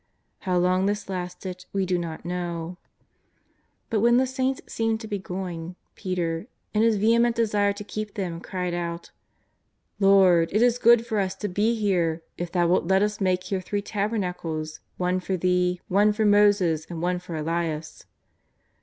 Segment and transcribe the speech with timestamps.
[0.49, 2.79] How long this lasted we do not know,
[3.91, 4.65] but when 262 JESUS OF NAZAEETH.
[4.65, 8.73] the Saints seemed to be going Peter, in his vehemeni desire to keep them, cried
[8.73, 9.11] out:
[9.57, 13.43] '* Lord, it is good for us to be here, if Thou wilt let us make
[13.43, 18.07] here three tabernacles, one for Thee, one for Moses, and one for Elias